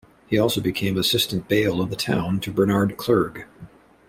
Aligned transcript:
He 0.27 0.39
also 0.39 0.61
became 0.61 0.97
assistant 0.97 1.47
bayle 1.47 1.79
in 1.79 1.91
the 1.91 1.95
town 1.95 2.39
to 2.39 2.51
Bernard 2.51 2.97
Clergue. 2.97 3.43